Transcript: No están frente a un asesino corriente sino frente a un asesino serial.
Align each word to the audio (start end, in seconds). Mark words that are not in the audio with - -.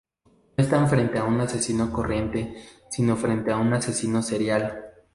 No 0.57 0.63
están 0.63 0.89
frente 0.89 1.19
a 1.19 1.25
un 1.25 1.39
asesino 1.41 1.91
corriente 1.93 2.55
sino 2.89 3.15
frente 3.15 3.51
a 3.51 3.57
un 3.57 3.71
asesino 3.71 4.23
serial. 4.23 4.83